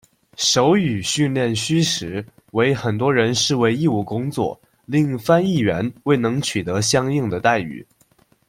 [0.35, 7.85] 手语训练需时，惟很多人视为义务工作，令翻译员未能取得相应的待遇。